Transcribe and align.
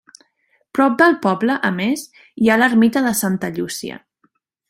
Prop 0.77 0.95
del 1.01 1.17
poble, 1.25 1.57
a 1.69 1.71
més, 1.75 2.07
hi 2.45 2.49
ha 2.49 2.57
l'ermita 2.63 3.05
de 3.09 3.13
Santa 3.23 3.51
Llúcia. 3.59 4.01